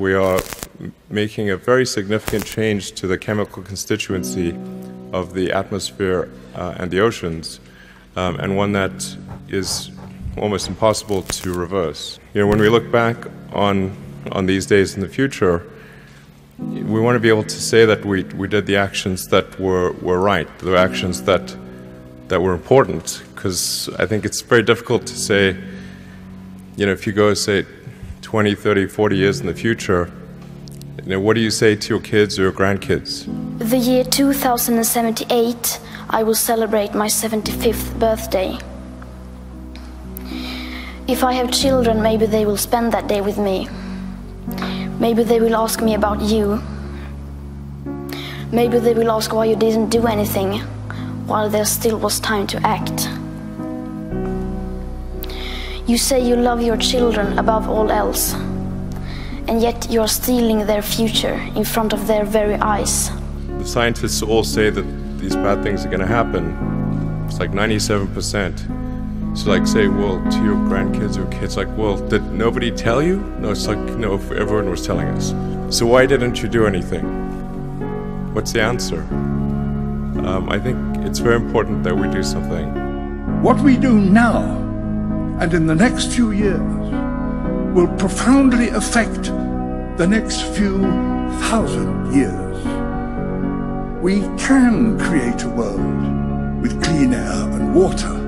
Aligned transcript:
we 0.00 0.14
are 0.14 0.40
making 1.10 1.50
a 1.50 1.56
very 1.58 1.84
significant 1.84 2.46
change 2.46 2.92
to 2.92 3.06
the 3.06 3.18
chemical 3.18 3.62
constituency 3.62 4.56
of 5.12 5.34
the 5.34 5.52
atmosphere 5.52 6.30
uh, 6.54 6.74
and 6.78 6.90
the 6.90 6.98
oceans, 6.98 7.60
um, 8.16 8.40
and 8.40 8.56
one 8.56 8.72
that 8.72 9.16
is 9.48 9.90
almost 10.38 10.68
impossible 10.68 11.20
to 11.22 11.52
reverse. 11.52 12.18
You 12.32 12.40
know, 12.40 12.46
when 12.46 12.60
we 12.60 12.70
look 12.70 12.90
back 12.90 13.16
on 13.52 13.94
on 14.32 14.46
these 14.46 14.64
days 14.64 14.94
in 14.94 15.02
the 15.02 15.08
future, 15.08 15.66
we 16.58 17.00
want 17.00 17.16
to 17.16 17.20
be 17.20 17.28
able 17.28 17.42
to 17.42 17.60
say 17.60 17.84
that 17.84 18.04
we, 18.04 18.24
we 18.40 18.48
did 18.48 18.66
the 18.66 18.76
actions 18.76 19.28
that 19.28 19.58
were, 19.58 19.92
were 19.92 20.20
right, 20.20 20.48
the 20.58 20.76
actions 20.76 21.22
that 21.24 21.54
that 22.28 22.40
were 22.40 22.54
important. 22.54 23.22
Because 23.34 23.90
I 23.98 24.06
think 24.06 24.24
it's 24.24 24.40
very 24.40 24.62
difficult 24.62 25.06
to 25.06 25.16
say, 25.16 25.56
you 26.76 26.86
know, 26.86 26.92
if 26.92 27.06
you 27.06 27.12
go 27.12 27.34
say 27.34 27.66
20, 28.30 28.54
30, 28.54 28.86
40 28.86 29.16
years 29.16 29.40
in 29.40 29.46
the 29.48 29.54
future, 29.54 30.08
you 31.02 31.10
know, 31.10 31.18
what 31.18 31.34
do 31.34 31.40
you 31.40 31.50
say 31.50 31.74
to 31.74 31.88
your 31.88 32.00
kids 32.00 32.38
or 32.38 32.42
your 32.42 32.52
grandkids? 32.52 33.26
The 33.58 33.76
year 33.76 34.04
2078, 34.04 35.80
I 36.10 36.22
will 36.22 36.36
celebrate 36.36 36.94
my 36.94 37.08
75th 37.08 37.98
birthday. 37.98 38.56
If 41.08 41.24
I 41.24 41.32
have 41.32 41.50
children, 41.50 42.00
maybe 42.00 42.24
they 42.26 42.46
will 42.46 42.56
spend 42.56 42.92
that 42.92 43.08
day 43.08 43.20
with 43.20 43.36
me. 43.36 43.68
Maybe 45.00 45.24
they 45.24 45.40
will 45.40 45.56
ask 45.56 45.82
me 45.82 45.94
about 45.94 46.20
you. 46.20 46.62
Maybe 48.52 48.78
they 48.78 48.94
will 48.94 49.10
ask 49.10 49.34
why 49.34 49.46
you 49.46 49.56
didn't 49.56 49.88
do 49.88 50.06
anything 50.06 50.60
while 51.26 51.50
there 51.50 51.64
still 51.64 51.98
was 51.98 52.20
time 52.20 52.46
to 52.46 52.64
act. 52.64 53.08
You 55.90 55.98
say 55.98 56.24
you 56.24 56.36
love 56.36 56.62
your 56.62 56.76
children 56.76 57.36
above 57.36 57.68
all 57.68 57.90
else, 57.90 58.34
and 59.48 59.60
yet 59.60 59.90
you 59.90 60.00
are 60.02 60.06
stealing 60.06 60.64
their 60.64 60.82
future 60.82 61.34
in 61.56 61.64
front 61.64 61.92
of 61.92 62.06
their 62.06 62.24
very 62.24 62.54
eyes. 62.54 63.10
The 63.58 63.64
scientists 63.64 64.22
all 64.22 64.44
say 64.44 64.70
that 64.70 64.84
these 65.18 65.34
bad 65.34 65.64
things 65.64 65.84
are 65.84 65.88
going 65.88 65.98
to 65.98 66.06
happen. 66.06 66.44
It's 67.26 67.40
like 67.40 67.50
97%. 67.50 69.36
So 69.36 69.50
like 69.50 69.66
say, 69.66 69.88
well, 69.88 70.22
to 70.30 70.44
your 70.44 70.54
grandkids 70.70 71.16
or 71.16 71.26
kids, 71.36 71.56
like, 71.56 71.76
well, 71.76 71.96
did 71.96 72.22
nobody 72.30 72.70
tell 72.70 73.02
you? 73.02 73.16
No, 73.40 73.50
it's 73.50 73.66
like, 73.66 73.78
no, 73.98 74.14
everyone 74.14 74.70
was 74.70 74.86
telling 74.86 75.08
us. 75.08 75.30
So 75.76 75.86
why 75.86 76.06
didn't 76.06 76.40
you 76.40 76.48
do 76.48 76.68
anything? 76.68 77.04
What's 78.32 78.52
the 78.52 78.62
answer? 78.62 79.00
Um, 80.22 80.46
I 80.50 80.60
think 80.60 80.98
it's 80.98 81.18
very 81.18 81.34
important 81.34 81.82
that 81.82 81.96
we 81.96 82.08
do 82.10 82.22
something. 82.22 83.42
What 83.42 83.58
we 83.58 83.76
do 83.76 83.98
now 83.98 84.69
and 85.40 85.54
in 85.54 85.66
the 85.66 85.74
next 85.74 86.12
few 86.12 86.32
years 86.32 86.60
will 87.74 87.88
profoundly 87.96 88.68
affect 88.68 89.24
the 89.96 90.06
next 90.06 90.42
few 90.54 90.82
thousand 91.48 92.12
years. 92.14 92.58
We 94.02 94.20
can 94.36 94.98
create 94.98 95.42
a 95.44 95.48
world 95.48 96.60
with 96.60 96.82
clean 96.84 97.14
air 97.14 97.42
and 97.56 97.74
water 97.74 98.19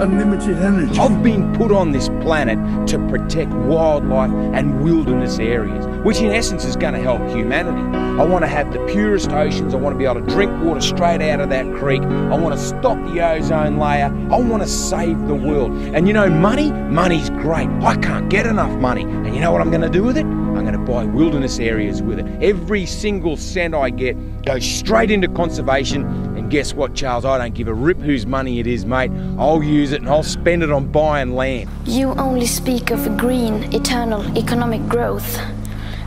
unlimited 0.00 0.58
energy. 0.58 0.98
I've 0.98 1.22
been 1.22 1.54
put 1.54 1.72
on 1.72 1.92
this 1.92 2.08
planet 2.20 2.58
to 2.88 2.98
protect 3.08 3.52
wildlife 3.52 4.30
and 4.30 4.82
wilderness 4.82 5.38
areas, 5.38 5.86
which 6.04 6.18
in 6.18 6.30
essence 6.30 6.64
is 6.64 6.76
going 6.76 6.94
to 6.94 7.00
help 7.00 7.20
humanity. 7.28 7.80
I 7.96 8.24
want 8.24 8.44
to 8.44 8.48
have 8.48 8.72
the 8.72 8.78
purest 8.86 9.30
oceans. 9.30 9.74
I 9.74 9.76
want 9.76 9.94
to 9.94 9.98
be 9.98 10.04
able 10.04 10.20
to 10.20 10.26
drink 10.26 10.52
water 10.62 10.80
straight 10.80 11.20
out 11.22 11.40
of 11.40 11.50
that 11.50 11.66
creek. 11.74 12.02
I 12.02 12.38
want 12.38 12.54
to 12.54 12.60
stop 12.60 12.96
the 13.12 13.20
ozone 13.20 13.78
layer. 13.78 14.06
I 14.06 14.38
want 14.38 14.62
to 14.62 14.68
save 14.68 15.26
the 15.26 15.34
world. 15.34 15.72
And 15.72 16.06
you 16.06 16.12
know, 16.12 16.28
money, 16.28 16.72
money's 16.72 17.30
great. 17.30 17.68
I 17.82 17.96
can't 17.96 18.28
get 18.28 18.46
enough 18.46 18.72
money. 18.78 19.02
And 19.02 19.34
you 19.34 19.40
know 19.40 19.52
what 19.52 19.60
I'm 19.60 19.70
going 19.70 19.82
to 19.82 19.90
do 19.90 20.02
with 20.02 20.16
it? 20.16 20.26
I'm 20.56 20.64
going 20.64 20.86
to 20.86 20.92
buy 20.92 21.04
wilderness 21.04 21.58
areas 21.58 22.02
with 22.02 22.18
it. 22.18 22.42
Every 22.42 22.86
single 22.86 23.36
cent 23.36 23.74
I 23.74 23.90
get 23.90 24.16
goes 24.42 24.64
straight 24.64 25.10
into 25.10 25.28
conservation 25.28 26.04
and 26.36 26.50
guess 26.50 26.72
what, 26.72 26.94
Charles? 26.94 27.24
I 27.24 27.38
don't 27.38 27.54
give 27.54 27.68
a 27.68 27.74
rip 27.74 27.98
whose 27.98 28.24
money 28.24 28.60
it 28.60 28.66
is, 28.66 28.86
mate. 28.86 29.10
I'll 29.38 29.62
use 29.62 29.92
it 29.92 30.00
and 30.00 30.08
I'll 30.08 30.22
spend 30.22 30.62
it 30.62 30.70
on 30.70 30.90
buying 30.90 31.34
land. 31.34 31.68
You 31.84 32.12
only 32.12 32.46
speak 32.46 32.90
of 32.90 33.16
green, 33.16 33.74
eternal 33.74 34.22
economic 34.38 34.86
growth 34.88 35.38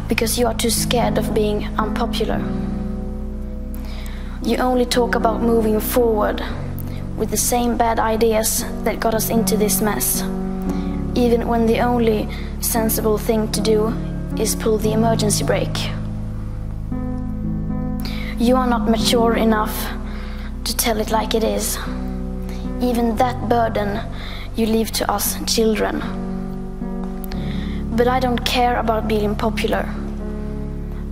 because 0.08 0.40
you 0.40 0.48
are 0.48 0.54
too 0.54 0.70
scared 0.70 1.18
of 1.18 1.34
being 1.34 1.66
unpopular. 1.78 2.40
You 4.42 4.58
only 4.58 4.86
talk 4.86 5.14
about 5.14 5.42
moving 5.42 5.80
forward 5.80 6.42
with 7.18 7.30
the 7.30 7.38
same 7.38 7.78
bad 7.78 8.00
ideas 8.00 8.64
that 8.84 9.00
got 9.00 9.14
us 9.14 9.30
into 9.30 9.58
this 9.58 9.82
mess, 9.82 10.22
even 11.16 11.48
when 11.48 11.68
the 11.68 11.82
only 11.82 12.28
sensible 12.62 13.18
thing 13.18 13.52
to 13.52 13.62
do 13.62 13.94
is 14.38 14.56
pull 14.56 14.78
the 14.78 14.92
emergency 14.94 15.44
brake. 15.44 15.90
You 18.38 18.56
are 18.56 18.68
not 18.68 18.90
mature 18.90 19.36
enough 19.36 19.76
to 20.64 20.76
tell 20.76 21.00
it 21.00 21.12
like 21.12 21.34
it 21.34 21.44
is. 21.44 21.78
Even 22.82 23.16
that 23.18 23.50
burden 23.50 24.00
you 24.56 24.66
leave 24.66 24.92
to 24.92 25.12
us 25.12 25.38
children. 25.46 26.00
But 27.96 28.08
I 28.08 28.20
don't 28.20 28.46
care 28.46 28.80
about 28.80 29.08
being 29.08 29.36
popular. 29.36 29.90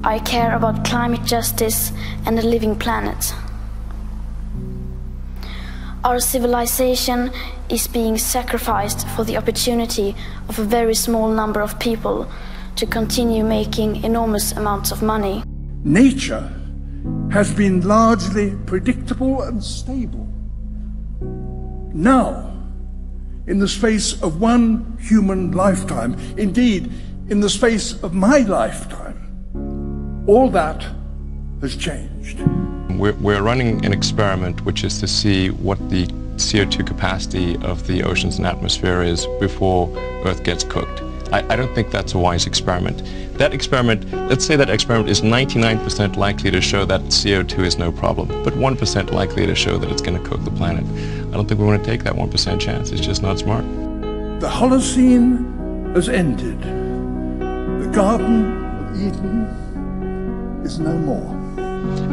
I 0.04 0.20
care 0.20 0.56
about 0.56 0.86
climate 0.86 1.26
justice 1.26 1.92
and 2.26 2.40
a 2.40 2.42
living 2.42 2.76
planet. 2.78 3.34
Our 6.04 6.20
civilization 6.20 7.32
is 7.70 7.88
being 7.88 8.18
sacrificed 8.18 9.06
for 9.10 9.26
the 9.26 9.36
opportunity 9.36 10.16
of 10.48 10.60
a 10.60 10.64
very 10.64 10.96
small 10.96 11.28
number 11.30 11.60
of 11.60 11.78
people 11.80 12.28
to 12.78 12.86
continue 12.86 13.44
making 13.44 14.04
enormous 14.04 14.52
amounts 14.52 14.92
of 14.92 15.02
money. 15.02 15.44
Nature 15.84 16.54
has 17.32 17.54
been 17.54 17.82
largely 17.88 18.56
predictable 18.66 19.42
and 19.42 19.64
stable. 19.64 20.28
Now, 21.94 22.54
in 23.48 23.60
the 23.60 23.68
space 23.68 24.22
of 24.22 24.40
one 24.40 24.98
human 25.00 25.52
lifetime, 25.54 26.16
indeed, 26.38 26.92
in 27.30 27.40
the 27.40 27.50
space 27.50 28.02
of 28.04 28.14
my 28.14 28.40
lifetime, 28.40 30.24
all 30.28 30.50
that 30.52 30.86
has 31.62 31.76
changed. 31.76 32.40
We're, 32.92 33.14
we're 33.14 33.42
running 33.42 33.84
an 33.86 33.94
experiment 33.94 34.64
which 34.66 34.84
is 34.84 35.00
to 35.00 35.08
see 35.08 35.50
what 35.50 35.78
the 35.90 36.06
CO2 36.38 36.86
capacity 36.86 37.58
of 37.58 37.88
the 37.88 38.04
oceans 38.04 38.38
and 38.38 38.46
atmosphere 38.46 39.02
is 39.02 39.26
before 39.40 39.90
Earth 40.26 40.44
gets 40.44 40.64
cooked. 40.64 41.02
I, 41.32 41.46
I, 41.54 41.56
don't 41.56 41.74
think 41.76 41.92
that's 41.92 42.14
a 42.14 42.18
wise 42.18 42.48
experiment. 42.48 43.04
That 43.38 43.54
experiment, 43.54 44.12
let's 44.30 44.46
say 44.46 44.56
that 44.56 44.70
experiment 44.70 45.10
is 45.10 45.22
99% 45.22 46.16
likely 46.16 46.52
to 46.52 46.62
show 46.62 46.86
that 46.86 47.02
CO2 47.02 47.60
is 47.66 47.78
no 47.78 47.92
problem, 47.92 48.28
but 48.44 48.54
1% 48.54 49.12
likely 49.12 49.46
to 49.46 49.56
show 49.56 49.78
that 49.78 49.92
it's 49.92 50.02
going 50.02 50.22
to 50.22 50.30
cook 50.30 50.44
the 50.44 50.52
planet. 50.52 50.86
I 51.28 51.32
don't 51.32 51.48
think 51.48 51.60
we 51.60 51.66
want 51.66 51.84
to 51.84 51.90
take 51.90 52.04
that 52.04 52.14
1% 52.14 52.60
chance. 52.60 52.92
It's 52.92 53.02
just 53.02 53.22
not 53.22 53.40
smart. 53.40 53.66
The 54.40 54.48
Holocene 54.48 55.94
has 55.96 56.10
ended. 56.10 56.62
The 56.62 57.90
Garden 57.94 58.68
of 58.80 58.96
Eden 58.96 60.62
is 60.64 60.80
no 60.80 60.98
more. 60.98 61.36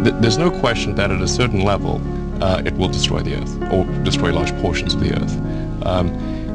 There's 0.02 0.38
no 0.38 0.50
question 0.50 0.94
that 0.96 1.10
at 1.10 1.22
a 1.22 1.28
certain 1.28 1.60
level, 1.60 2.00
uh, 2.42 2.62
it 2.64 2.74
will 2.74 2.88
destroy 2.88 3.20
the 3.20 3.36
Earth, 3.36 3.72
or 3.72 3.84
destroy 4.02 4.32
large 4.32 4.52
portions 4.60 4.94
of 4.94 5.00
the 5.00 5.14
Earth. 5.14 5.86
Um, 5.86 6.08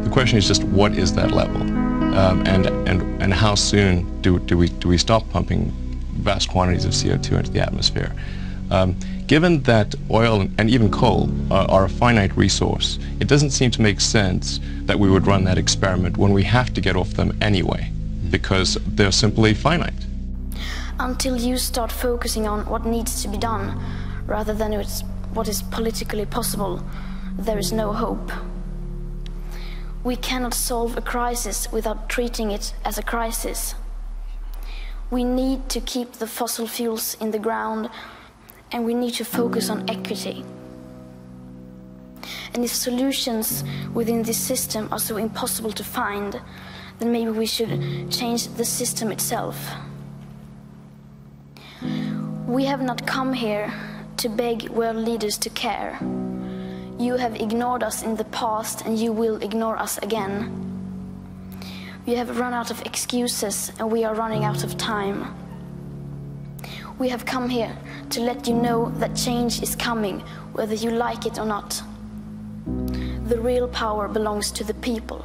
the 0.03 0.09
question 0.09 0.37
is 0.37 0.47
just 0.47 0.63
what 0.65 0.93
is 0.93 1.13
that 1.13 1.31
level? 1.31 1.88
Um, 2.15 2.45
and, 2.45 2.65
and, 2.87 3.21
and 3.21 3.33
how 3.33 3.55
soon 3.55 4.21
do, 4.21 4.39
do, 4.39 4.57
we, 4.57 4.67
do 4.67 4.87
we 4.87 4.97
stop 4.97 5.29
pumping 5.29 5.71
vast 6.21 6.49
quantities 6.49 6.85
of 6.85 6.91
CO2 6.91 7.37
into 7.37 7.51
the 7.51 7.61
atmosphere? 7.61 8.13
Um, 8.71 8.95
given 9.27 9.61
that 9.63 9.95
oil 10.11 10.41
and 10.57 10.69
even 10.69 10.91
coal 10.91 11.29
are, 11.51 11.69
are, 11.69 11.85
a 11.85 11.89
finite 11.89 12.35
resource, 12.35 12.99
it 13.19 13.27
doesn't 13.27 13.51
seem 13.51 13.71
to 13.71 13.81
make 13.81 14.01
sense 14.01 14.59
that 14.85 14.99
we 14.99 15.09
would 15.09 15.27
run 15.27 15.43
that 15.45 15.57
experiment 15.57 16.17
when 16.17 16.33
we 16.33 16.43
have 16.43 16.73
to 16.73 16.81
get 16.81 16.95
off 16.95 17.11
them 17.11 17.37
anyway, 17.41 17.91
because 18.29 18.77
they're 18.87 19.11
simply 19.11 19.53
finite. 19.53 20.05
Until 20.99 21.37
you 21.37 21.57
start 21.57 21.91
focusing 21.91 22.47
on 22.47 22.65
what 22.65 22.85
needs 22.85 23.21
to 23.21 23.27
be 23.27 23.37
done, 23.37 23.81
rather 24.25 24.53
than 24.53 24.73
what 25.33 25.47
is 25.47 25.61
politically 25.61 26.25
possible, 26.25 26.83
there 27.37 27.57
is 27.57 27.71
no 27.71 27.93
hope. 27.93 28.31
We 30.09 30.15
cannot 30.15 30.55
solve 30.55 30.97
a 30.97 31.01
crisis 31.01 31.71
without 31.71 32.09
treating 32.09 32.49
it 32.49 32.73
as 32.83 32.97
a 32.97 33.03
crisis. 33.03 33.75
We 35.11 35.23
need 35.23 35.69
to 35.69 35.79
keep 35.79 36.13
the 36.13 36.25
fossil 36.25 36.65
fuels 36.65 37.15
in 37.21 37.29
the 37.29 37.37
ground 37.37 37.91
and 38.71 38.85
we 38.85 38.95
need 38.95 39.13
to 39.21 39.23
focus 39.23 39.69
on 39.69 39.87
equity. 39.87 40.43
And 42.55 42.65
if 42.65 42.73
solutions 42.73 43.63
within 43.93 44.23
this 44.23 44.39
system 44.39 44.89
are 44.91 44.97
so 44.97 45.17
impossible 45.17 45.73
to 45.73 45.83
find, 45.83 46.41
then 46.97 47.11
maybe 47.11 47.29
we 47.29 47.45
should 47.45 47.69
change 48.11 48.47
the 48.57 48.65
system 48.65 49.11
itself. 49.11 49.57
We 52.47 52.65
have 52.65 52.81
not 52.81 53.05
come 53.05 53.33
here 53.33 53.71
to 54.17 54.27
beg 54.27 54.69
world 54.69 54.97
leaders 54.97 55.37
to 55.37 55.51
care. 55.51 55.99
You 56.99 57.15
have 57.15 57.35
ignored 57.35 57.81
us 57.81 58.03
in 58.03 58.17
the 58.17 58.25
past 58.25 58.85
and 58.85 58.99
you 58.99 59.13
will 59.13 59.41
ignore 59.41 59.77
us 59.77 59.97
again. 59.99 60.51
You 62.05 62.17
have 62.17 62.37
run 62.37 62.53
out 62.53 62.71
of 62.71 62.81
excuses, 62.81 63.71
and 63.79 63.89
we 63.89 64.03
are 64.03 64.13
running 64.13 64.43
out 64.43 64.65
of 64.65 64.77
time. 64.77 65.33
We 66.97 67.07
have 67.07 67.25
come 67.25 67.47
here 67.47 67.73
to 68.09 68.19
let 68.19 68.47
you 68.47 68.53
know 68.53 68.89
that 68.97 69.15
change 69.15 69.61
is 69.61 69.77
coming, 69.77 70.19
whether 70.51 70.75
you 70.75 70.91
like 70.91 71.25
it 71.25 71.39
or 71.39 71.45
not. 71.45 71.81
The 72.65 73.39
real 73.39 73.69
power 73.69 74.09
belongs 74.09 74.51
to 74.51 74.65
the 74.65 74.73
people. 74.73 75.23